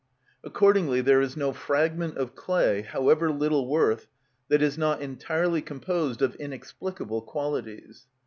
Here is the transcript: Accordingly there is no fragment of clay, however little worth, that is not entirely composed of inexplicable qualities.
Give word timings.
Accordingly 0.43 1.01
there 1.01 1.21
is 1.21 1.37
no 1.37 1.53
fragment 1.53 2.17
of 2.17 2.33
clay, 2.33 2.81
however 2.81 3.29
little 3.31 3.67
worth, 3.67 4.07
that 4.47 4.63
is 4.63 4.75
not 4.75 4.99
entirely 4.99 5.61
composed 5.61 6.23
of 6.23 6.33
inexplicable 6.37 7.21
qualities. 7.21 8.07